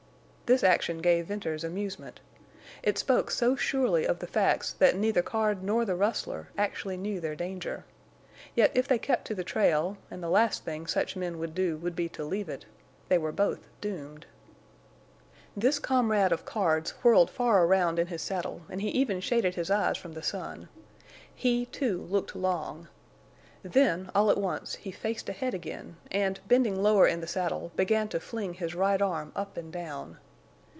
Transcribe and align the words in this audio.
This 0.51 0.65
action 0.65 0.97
gave 0.97 1.27
Venters 1.27 1.63
amusement. 1.63 2.19
It 2.83 2.97
spoke 2.97 3.31
so 3.31 3.55
surely 3.55 4.03
of 4.05 4.19
the 4.19 4.27
facts 4.27 4.73
that 4.79 4.97
neither 4.97 5.21
Card 5.21 5.63
nor 5.63 5.85
the 5.85 5.95
rustler 5.95 6.49
actually 6.57 6.97
knew 6.97 7.21
their 7.21 7.37
danger. 7.37 7.85
Yet 8.53 8.73
if 8.75 8.85
they 8.85 8.99
kept 8.99 9.23
to 9.27 9.33
the 9.33 9.45
trail—and 9.45 10.21
the 10.21 10.27
last 10.27 10.65
thing 10.65 10.87
such 10.87 11.15
men 11.15 11.39
would 11.39 11.55
do 11.55 11.77
would 11.77 11.95
be 11.95 12.09
to 12.09 12.25
leave 12.25 12.49
it—they 12.49 13.17
were 13.17 13.31
both 13.31 13.69
doomed. 13.79 14.25
This 15.55 15.79
comrade 15.79 16.33
of 16.33 16.43
Card's 16.43 16.91
whirled 17.01 17.29
far 17.29 17.63
around 17.63 17.97
in 17.97 18.07
his 18.07 18.21
saddle, 18.21 18.63
and 18.69 18.81
he 18.81 18.89
even 18.89 19.21
shaded 19.21 19.55
his 19.55 19.71
eyes 19.71 19.97
from 19.97 20.11
the 20.11 20.21
sun. 20.21 20.67
He, 21.33 21.67
too, 21.67 22.01
looked 22.09 22.35
long. 22.35 22.89
Then, 23.63 24.11
all 24.13 24.29
at 24.29 24.37
once, 24.37 24.75
he 24.75 24.91
faced 24.91 25.29
ahead 25.29 25.53
again 25.53 25.95
and, 26.11 26.41
bending 26.49 26.83
lower 26.83 27.07
in 27.07 27.21
the 27.21 27.25
saddle, 27.27 27.71
began 27.77 28.09
to 28.09 28.19
fling 28.19 28.55
his 28.55 28.75
right 28.75 29.01
arm 29.01 29.31
up 29.33 29.55
and 29.55 29.71
down. 29.71 30.17